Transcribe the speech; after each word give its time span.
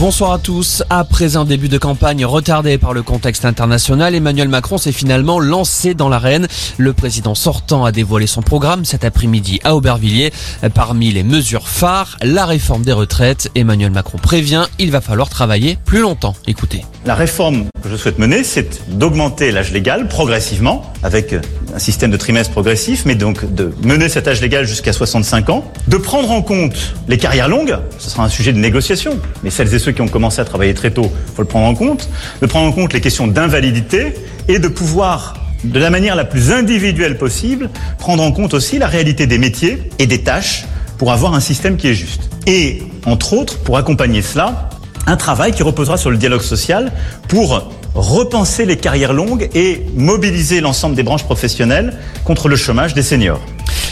Bonsoir 0.00 0.32
à 0.32 0.38
tous. 0.38 0.82
Après 0.88 1.36
un 1.36 1.44
début 1.44 1.68
de 1.68 1.76
campagne 1.76 2.24
retardé 2.24 2.78
par 2.78 2.94
le 2.94 3.02
contexte 3.02 3.44
international, 3.44 4.14
Emmanuel 4.14 4.48
Macron 4.48 4.78
s'est 4.78 4.92
finalement 4.92 5.38
lancé 5.38 5.92
dans 5.92 6.08
l'arène. 6.08 6.48
Le 6.78 6.94
président 6.94 7.34
sortant 7.34 7.84
a 7.84 7.92
dévoilé 7.92 8.26
son 8.26 8.40
programme 8.40 8.86
cet 8.86 9.04
après-midi 9.04 9.60
à 9.62 9.76
Aubervilliers. 9.76 10.32
Parmi 10.72 11.12
les 11.12 11.22
mesures 11.22 11.68
phares, 11.68 12.16
la 12.22 12.46
réforme 12.46 12.82
des 12.82 12.94
retraites. 12.94 13.50
Emmanuel 13.54 13.90
Macron 13.90 14.16
prévient, 14.16 14.64
il 14.78 14.90
va 14.90 15.02
falloir 15.02 15.28
travailler 15.28 15.76
plus 15.84 16.00
longtemps. 16.00 16.34
Écoutez. 16.46 16.82
La 17.04 17.14
réforme 17.14 17.66
que 17.82 17.90
je 17.90 17.96
souhaite 17.96 18.18
mener, 18.18 18.42
c'est 18.42 18.80
d'augmenter 18.88 19.52
l'âge 19.52 19.70
légal 19.70 20.08
progressivement, 20.08 20.90
avec 21.02 21.34
un 21.74 21.78
système 21.78 22.10
de 22.10 22.16
trimestre 22.16 22.52
progressif, 22.52 23.04
mais 23.06 23.14
donc 23.14 23.52
de 23.54 23.72
mener 23.82 24.08
cet 24.08 24.28
âge 24.28 24.40
légal 24.40 24.66
jusqu'à 24.66 24.92
65 24.92 25.50
ans, 25.50 25.64
de 25.88 25.96
prendre 25.96 26.30
en 26.30 26.42
compte 26.42 26.94
les 27.08 27.18
carrières 27.18 27.48
longues, 27.48 27.78
ce 27.98 28.10
sera 28.10 28.24
un 28.24 28.28
sujet 28.28 28.52
de 28.52 28.58
négociation, 28.58 29.18
mais 29.42 29.50
celles 29.50 29.72
et 29.74 29.78
ceux 29.78 29.92
qui 29.92 30.02
ont 30.02 30.08
commencé 30.08 30.40
à 30.40 30.44
travailler 30.44 30.74
très 30.74 30.90
tôt, 30.90 31.10
faut 31.34 31.42
le 31.42 31.48
prendre 31.48 31.66
en 31.66 31.74
compte, 31.74 32.08
de 32.40 32.46
prendre 32.46 32.68
en 32.68 32.72
compte 32.72 32.92
les 32.92 33.00
questions 33.00 33.26
d'invalidité 33.26 34.14
et 34.48 34.58
de 34.58 34.68
pouvoir 34.68 35.34
de 35.64 35.78
la 35.78 35.90
manière 35.90 36.16
la 36.16 36.24
plus 36.24 36.52
individuelle 36.52 37.18
possible, 37.18 37.70
prendre 37.98 38.22
en 38.22 38.32
compte 38.32 38.54
aussi 38.54 38.78
la 38.78 38.86
réalité 38.86 39.26
des 39.26 39.38
métiers 39.38 39.90
et 39.98 40.06
des 40.06 40.22
tâches 40.22 40.64
pour 40.98 41.12
avoir 41.12 41.34
un 41.34 41.40
système 41.40 41.76
qui 41.76 41.88
est 41.88 41.94
juste. 41.94 42.30
Et, 42.46 42.82
entre 43.04 43.34
autres, 43.34 43.58
pour 43.58 43.76
accompagner 43.76 44.22
cela, 44.22 44.70
un 45.06 45.16
travail 45.16 45.52
qui 45.52 45.62
reposera 45.62 45.96
sur 45.96 46.10
le 46.10 46.16
dialogue 46.16 46.42
social 46.42 46.92
pour 47.28 47.70
repenser 47.94 48.64
les 48.66 48.76
carrières 48.76 49.12
longues 49.12 49.48
et 49.54 49.82
mobiliser 49.94 50.60
l'ensemble 50.60 50.94
des 50.96 51.02
branches 51.02 51.24
professionnelles 51.24 51.98
contre 52.24 52.48
le 52.48 52.56
chômage 52.56 52.94
des 52.94 53.02
seniors. 53.02 53.40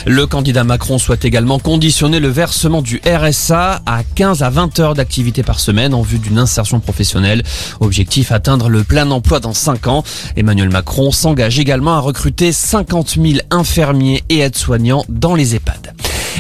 Le 0.07 0.27
candidat 0.27 0.65
Macron 0.65 0.99
souhaite 0.99 1.25
également 1.25 1.59
conditionner 1.59 2.21
le 2.21 2.29
versement 2.29 2.83
du 2.83 3.01
RSA 3.05 3.83
à 3.85 4.03
15 4.15 4.43
à 4.43 4.51
20 4.51 4.79
heures 4.79 4.95
d'activité 4.95 5.43
par 5.43 5.61
semaine 5.61 5.93
en 5.93 6.03
vue 6.03 6.19
d'une 6.19 6.39
insertion 6.39 6.81
professionnelle. 6.81 7.43
Objectif 7.81 8.33
atteindre 8.33 8.69
le 8.69 8.85
plein 8.85 9.11
emploi 9.11 9.41
dans 9.41 9.53
5 9.53 9.87
ans. 9.89 10.05
Emmanuel 10.37 10.71
Macron 10.71 11.11
s'engage 11.11 11.59
également 11.59 11.95
à 11.95 12.01
recruter 12.01 12.53
50 12.53 13.19
000 13.21 13.39
infirmiers 13.51 14.23
et 14.29 14.39
aides-soignants 14.39 15.05
dans 15.09 15.35
les 15.35 15.57
EHPAD. 15.57 15.95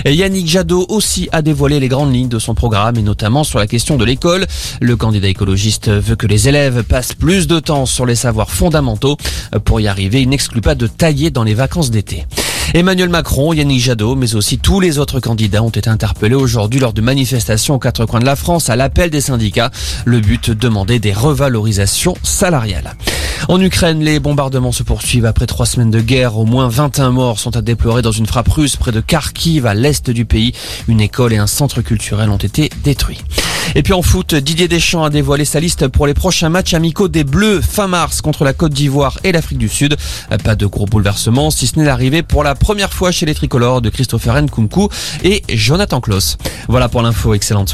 Yannick 0.05 0.47
Jadot 0.47 0.87
aussi 0.89 1.29
a 1.33 1.43
dévoilé 1.43 1.81
les 1.81 1.89
grandes 1.89 2.15
lignes 2.15 2.29
de 2.29 2.39
son 2.39 2.55
programme 2.55 2.97
et 2.97 3.03
notamment 3.03 3.45
sur 3.45 3.59
la 3.59 3.67
question 3.67 3.97
de 3.97 4.05
l'école. 4.05 4.47
Le 4.81 4.97
candidat 4.97 5.29
écologiste 5.29 5.91
veut 5.91 6.17
que 6.17 6.27
les 6.27 6.49
élèves 6.49 6.83
passent 6.85 7.15
plus 7.15 7.47
de 7.47 7.59
temps 7.59 7.87
sur 7.87 8.07
les 8.07 8.15
savoirs 8.15 8.51
fondamentaux. 8.51 9.17
Pour 9.65 9.81
y 9.81 9.89
arriver, 9.89 10.23
il 10.23 10.29
n'exclut 10.29 10.61
pas 10.61 10.75
de 10.75 10.87
tailler 10.87 11.31
dans 11.31 11.45
les 11.45 11.55
vacances 11.55 11.91
d'été. 11.91 12.27
Emmanuel 12.75 13.09
Macron, 13.09 13.55
Yannick 13.55 13.81
Jadot, 13.81 14.15
mais 14.15 14.35
aussi 14.35 14.59
tous 14.59 14.79
les 14.79 14.99
autres 14.99 15.21
candidats 15.21 15.63
ont 15.63 15.71
été 15.71 15.89
interpellés 15.89 16.35
aujourd'hui 16.35 16.81
lors 16.81 16.93
de 16.93 17.01
manifestations 17.01 17.75
aux 17.75 17.79
quatre 17.79 18.05
coins 18.05 18.21
de 18.21 18.27
la 18.27 18.37
France 18.37 18.69
à 18.69 18.77
l'appel 18.77 19.09
des 19.09 19.23
syndicats. 19.23 19.71
Le 20.05 20.21
but, 20.21 20.51
demander 20.51 20.99
des 20.99 21.15
revalorisations 21.15 22.15
salariales. 22.23 22.95
En 23.47 23.61
Ukraine, 23.61 24.03
les 24.03 24.19
bombardements 24.19 24.73
se 24.73 24.83
poursuivent 24.83 25.27
après 25.27 25.47
trois 25.47 25.67
semaines 25.67 25.91
de 25.91 26.01
guerre. 26.01 26.37
Au 26.37 26.45
moins 26.45 26.69
21 26.69 27.13
morts 27.13 27.39
sont 27.39 27.57
à 27.57 27.63
déplorer 27.63 28.03
dans 28.03 28.13
une 28.13 28.27
frappe 28.27 28.49
russe 28.49 28.77
près 28.77 28.93
de 28.93 29.01
Kharkiv, 29.01 29.67
à 29.67 29.75
l'est 29.75 30.11
du 30.11 30.25
pays. 30.25 30.53
Une 30.89 31.01
école 31.01 31.33
et 31.33 31.39
un 31.39 31.47
centre 31.47 31.81
culturel 31.81 32.31
ont 32.31 32.37
été 32.37 32.71
détruits. 32.83 33.23
Et 33.75 33.83
puis 33.83 33.93
en 33.93 34.03
foot, 34.03 34.35
Didier 34.35 34.67
Deschamps 34.67 35.05
a 35.05 35.11
dévoilé 35.11 35.45
sa 35.45 35.61
liste 35.61 35.89
pour 35.89 36.07
les 36.07 36.15
prochains 36.15 36.49
matchs 36.49 36.75
amicaux 36.75 37.09
des 37.09 37.25
Bleus 37.25 37.61
fin 37.61 37.87
mars 37.87 38.23
contre 38.23 38.45
la 38.45 38.53
Côte 38.53 38.73
d'Ivoire 38.73 39.19
et 39.25 39.33
l'Afrique 39.33 39.59
du 39.59 39.69
Sud. 39.69 39.97
Pas 40.43 40.57
de 40.57 40.67
gros 40.67 40.87
bouleversements, 40.87 41.51
si 41.51 41.67
ce 41.67 41.79
n'est 41.79 41.85
l'arrivée 41.85 42.23
pour 42.23 42.45
la 42.45 42.55
première 42.55 42.93
fois 42.93 43.11
chez 43.11 43.27
les 43.27 43.35
tricolores 43.35 43.83
de 43.83 43.91
Christopher 43.91 44.41
Nkunku 44.41 44.89
et 45.23 45.43
Jonathan 45.51 46.01
Klaus. 46.01 46.39
Voilà 46.69 46.89
pour 46.89 47.03
l'info, 47.03 47.35
excellente 47.35 47.67